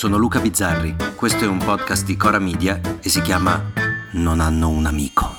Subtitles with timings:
[0.00, 3.70] sono Luca Bizzarri, questo è un podcast di Cora Media e si chiama
[4.12, 5.30] Non hanno un amico.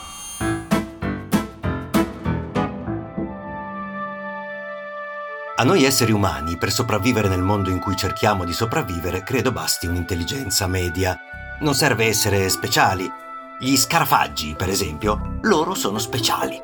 [5.56, 9.88] A noi esseri umani, per sopravvivere nel mondo in cui cerchiamo di sopravvivere, credo basti
[9.88, 11.18] un'intelligenza media.
[11.62, 13.12] Non serve essere speciali.
[13.60, 16.62] Gli scarafaggi, per esempio, loro sono speciali.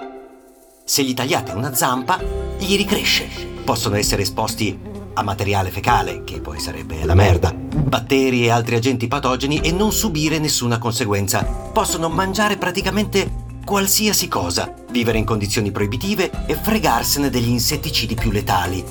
[0.83, 2.19] Se gli tagliate una zampa,
[2.59, 3.25] gli ricresce.
[3.63, 9.07] Possono essere esposti a materiale fecale, che poi sarebbe la merda, batteri e altri agenti
[9.07, 11.43] patogeni e non subire nessuna conseguenza.
[11.43, 18.85] Possono mangiare praticamente qualsiasi cosa, vivere in condizioni proibitive e fregarsene degli insetticidi più letali.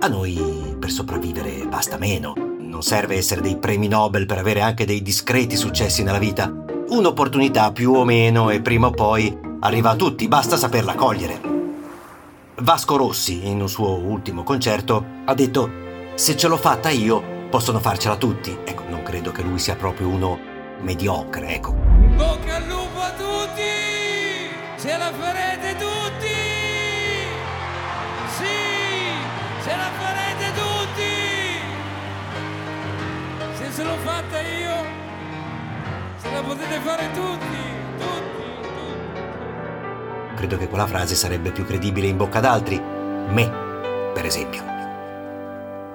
[0.00, 2.34] A noi per sopravvivere basta meno.
[2.58, 6.52] Non serve essere dei premi Nobel per avere anche dei discreti successi nella vita.
[6.88, 11.53] Un'opportunità più o meno e prima o poi arriva a tutti, basta saperla cogliere.
[12.58, 15.68] Vasco Rossi, in un suo ultimo concerto, ha detto
[16.14, 18.56] se ce l'ho fatta io, possono farcela tutti.
[18.64, 20.38] Ecco, non credo che lui sia proprio uno
[20.80, 21.72] mediocre, ecco.
[21.72, 23.60] Bocca al lupo a tutti!
[24.78, 26.34] Ce la farete tutti!
[28.36, 28.44] Sì!
[29.64, 31.12] Ce la farete tutti!
[33.54, 34.76] Se ce l'ho fatta io,
[36.22, 37.63] ce la potete fare tutti!
[40.34, 42.80] Credo che quella frase sarebbe più credibile in bocca d'altri.
[43.28, 43.52] Me,
[44.12, 44.62] per esempio.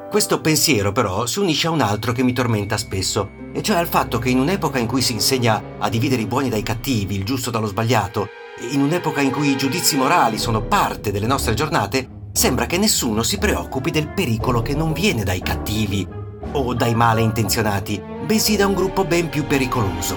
[0.10, 3.88] Questo pensiero però si unisce a un altro che mi tormenta spesso, e cioè al
[3.88, 7.24] fatto che in un'epoca in cui si insegna a dividere i buoni dai cattivi, il
[7.24, 8.28] giusto dallo sbagliato,
[8.72, 13.22] in un'epoca in cui i giudizi morali sono parte delle nostre giornate, sembra che nessuno
[13.22, 16.08] si preoccupi del pericolo che non viene dai cattivi
[16.54, 20.16] o dai male intenzionati, bensì da un gruppo ben più pericoloso.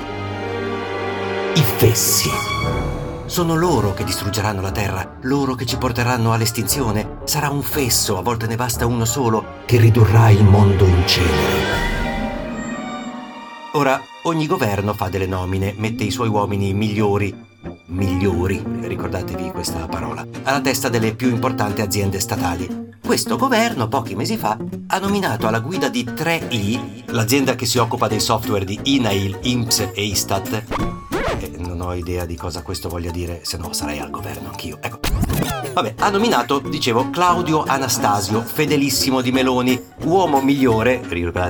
[1.55, 2.31] I fessi.
[3.33, 7.21] Sono loro che distruggeranno la Terra, loro che ci porteranno all'estinzione.
[7.25, 11.65] Sarà un fesso, a volte ne basta uno solo, che ridurrà il mondo in cenere.
[13.73, 17.35] Ora, ogni governo fa delle nomine, mette i suoi uomini migliori,
[17.87, 22.91] migliori, ricordatevi questa parola, alla testa delle più importanti aziende statali.
[23.03, 28.09] Questo governo, pochi mesi fa, ha nominato alla guida di 3i, l'azienda che si occupa
[28.09, 31.12] dei software di INAIL, INPS e ISTAT,
[31.87, 34.79] ho idea di cosa questo voglia dire, se no sarei al governo anch'io.
[34.81, 34.99] Ecco.
[35.73, 41.01] Vabbè, ha nominato, dicevo, Claudio Anastasio, fedelissimo di Meloni, uomo migliore,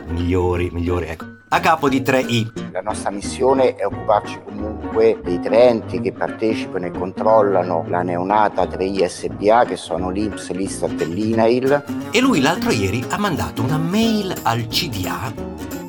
[0.06, 2.70] migliori, migliori, ecco, a capo di 3I.
[2.70, 8.62] La nostra missione è occuparci comunque dei tre enti che partecipano e controllano la neonata
[8.62, 11.84] 3I SBA, che sono l'Inps, l'Istat e l'INAIL.
[12.10, 15.32] E lui l'altro ieri ha mandato una mail al CDA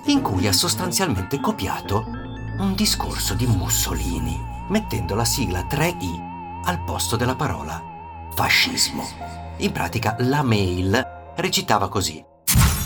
[0.08, 2.23] in cui ha sostanzialmente copiato
[2.60, 7.82] un discorso di Mussolini, mettendo la sigla 3I al posto della parola
[8.36, 9.08] fascismo.
[9.58, 12.24] In pratica la mail recitava così.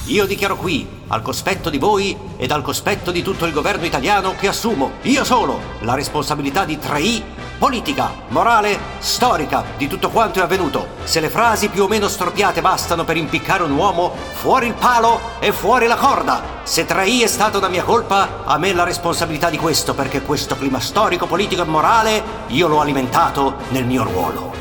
[0.05, 4.35] Io dichiaro qui, al cospetto di voi ed al cospetto di tutto il governo italiano,
[4.35, 7.23] che assumo, io solo, la responsabilità di 3I
[7.57, 10.87] politica, morale, storica di tutto quanto è avvenuto.
[11.03, 15.19] Se le frasi più o meno storpiate bastano per impiccare un uomo, fuori il palo
[15.39, 16.41] e fuori la corda.
[16.63, 20.55] Se 3I è stata una mia colpa, a me la responsabilità di questo, perché questo
[20.55, 24.57] clima storico, politico e morale io l'ho alimentato nel mio ruolo.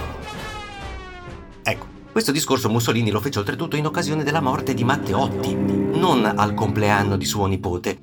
[2.16, 7.18] Questo discorso Mussolini lo fece oltretutto in occasione della morte di Matteotti, non al compleanno
[7.18, 7.98] di suo nipote.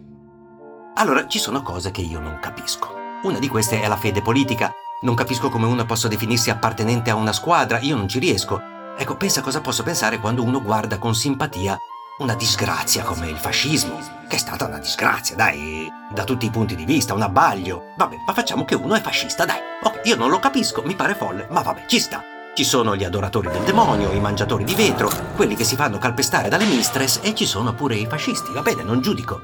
[0.94, 2.94] Allora, ci sono cose che io non capisco.
[3.24, 4.72] Una di queste è la fede politica.
[5.04, 8.62] Non capisco come uno possa definirsi appartenente a una squadra, io non ci riesco.
[8.98, 11.78] Ecco, pensa cosa posso pensare quando uno guarda con simpatia
[12.20, 14.00] una disgrazia come il fascismo,
[14.30, 17.88] che è stata una disgrazia, dai, da tutti i punti di vista, un abbaglio.
[17.98, 19.58] Vabbè, ma facciamo che uno è fascista, dai.
[19.84, 22.24] Ok, io non lo capisco, mi pare folle, ma vabbè, ci sta.
[22.56, 26.48] Ci sono gli adoratori del demonio, i mangiatori di vetro, quelli che si fanno calpestare
[26.48, 29.42] dalle mistress e ci sono pure i fascisti, va bene, non giudico.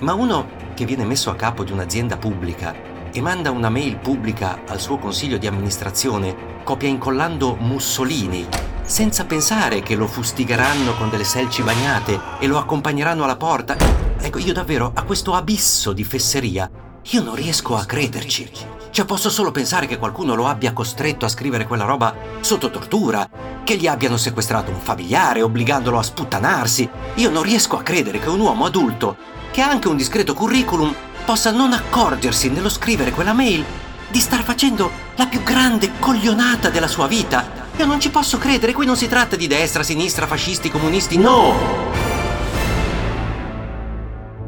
[0.00, 4.60] Ma uno che viene messo a capo di un'azienda pubblica e manda una mail pubblica
[4.68, 8.46] al suo consiglio di amministrazione, copia incollando Mussolini,
[8.82, 13.74] senza pensare che lo fustigheranno con delle selci bagnate e lo accompagneranno alla porta.
[14.18, 16.70] Ecco, io davvero a questo abisso di fesseria,
[17.02, 18.50] io non riesco a crederci.
[18.90, 23.26] Cioè posso solo pensare che qualcuno lo abbia costretto a scrivere quella roba sotto tortura,
[23.64, 26.86] che gli abbiano sequestrato un familiare obbligandolo a sputtanarsi.
[27.14, 29.16] Io non riesco a credere che un uomo adulto,
[29.52, 30.94] che ha anche un discreto curriculum,
[31.26, 33.64] possa non accorgersi nello scrivere quella mail
[34.08, 37.64] di star facendo la più grande coglionata della sua vita.
[37.76, 41.54] Io non ci posso credere, qui non si tratta di destra, sinistra, fascisti, comunisti, no!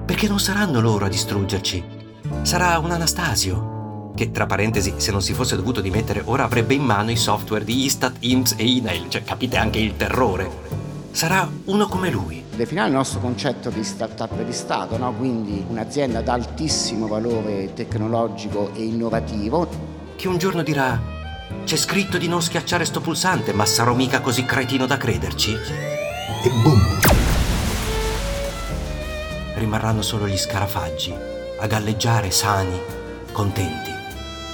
[0.07, 1.85] Perché non saranno loro a distruggerci.
[2.43, 6.85] Sarà un Anastasio, che tra parentesi se non si fosse dovuto dimettere ora avrebbe in
[6.85, 10.49] mano i software di Istat, IMSS e INAIL, cioè capite anche il terrore.
[11.11, 12.48] Sarà uno come lui.
[12.59, 15.15] Definiamo il nostro concetto di startup di Stato, no?
[15.15, 19.69] quindi un'azienda ad altissimo valore tecnologico e innovativo.
[20.17, 21.01] Che un giorno dirà,
[21.63, 25.53] c'è scritto di non schiacciare sto pulsante, ma sarò mica così cretino da crederci?
[25.53, 26.99] E boom!
[29.55, 31.15] Rimarranno solo gli scarafaggi
[31.61, 32.77] a galleggiare sani,
[33.31, 33.93] contenti,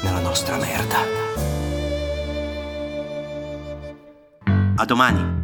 [0.03, 0.99] nella nostra merda.
[4.77, 5.44] A domani!